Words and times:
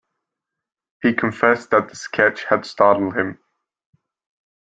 He 1.03 1.13
confessed 1.13 1.69
that 1.69 1.89
the 1.89 1.95
sketch 1.95 2.45
had 2.45 2.65
startled 2.65 3.15
him. 3.15 3.37